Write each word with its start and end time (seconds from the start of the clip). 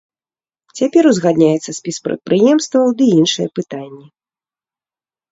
Цяпер 0.77 1.03
узгадняецца 1.09 1.75
спіс 1.79 1.97
прадпрыемстваў 2.07 2.85
ды 3.01 3.05
іншыя 3.19 3.47
пытанні. 3.61 4.01